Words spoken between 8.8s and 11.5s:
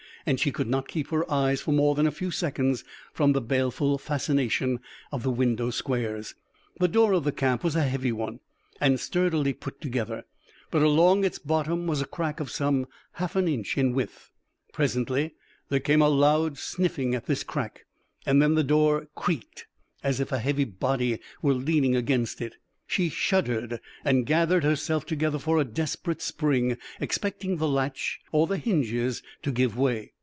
sturdily put together, but along its